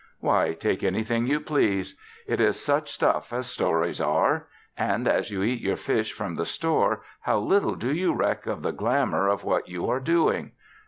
Why, 0.19 0.53
take 0.53 0.83
anything 0.83 1.27
you 1.27 1.39
please! 1.39 1.95
It 2.25 2.41
is 2.41 2.59
such 2.59 2.91
stuff 2.91 3.31
as 3.31 3.45
stories 3.45 4.01
are. 4.01 4.47
And 4.75 5.07
as 5.07 5.29
you 5.29 5.43
eat 5.43 5.61
your 5.61 5.75
fish 5.77 6.11
from 6.11 6.33
the 6.33 6.45
store 6.47 7.03
how 7.19 7.37
little 7.37 7.75
do 7.75 7.93
you 7.93 8.11
reck 8.11 8.47
of 8.47 8.63
the 8.63 8.71
glamour 8.71 9.27
of 9.27 9.43
what 9.43 9.69
you 9.69 9.87
are 9.91 9.99
doing! 9.99 10.53